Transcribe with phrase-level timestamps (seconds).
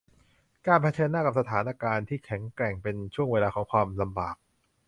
[0.67, 4.35] การเผชิญหน้ากับสถานการณ์ที่แข็งแกร่งเป็นช่วงเวลาของความลำบาก